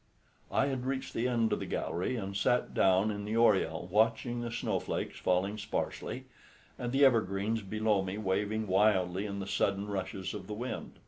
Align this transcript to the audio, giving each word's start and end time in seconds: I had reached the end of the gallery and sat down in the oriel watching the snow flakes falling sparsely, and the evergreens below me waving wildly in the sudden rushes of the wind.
I 0.51 0.65
had 0.65 0.87
reached 0.87 1.13
the 1.13 1.27
end 1.27 1.53
of 1.53 1.59
the 1.59 1.67
gallery 1.67 2.15
and 2.15 2.35
sat 2.35 2.73
down 2.73 3.11
in 3.11 3.23
the 3.23 3.37
oriel 3.37 3.87
watching 3.91 4.41
the 4.41 4.49
snow 4.51 4.79
flakes 4.79 5.19
falling 5.19 5.59
sparsely, 5.59 6.25
and 6.79 6.91
the 6.91 7.05
evergreens 7.05 7.61
below 7.61 8.01
me 8.01 8.17
waving 8.17 8.65
wildly 8.65 9.27
in 9.27 9.37
the 9.37 9.45
sudden 9.45 9.85
rushes 9.85 10.33
of 10.33 10.47
the 10.47 10.55
wind. 10.55 10.97